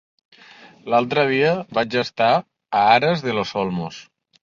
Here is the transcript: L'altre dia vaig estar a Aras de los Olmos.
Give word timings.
L'altre 0.93 1.27
dia 1.33 1.53
vaig 1.79 1.99
estar 2.05 2.33
a 2.41 2.85
Aras 2.97 3.27
de 3.31 3.41
los 3.41 3.57
Olmos. 3.67 4.05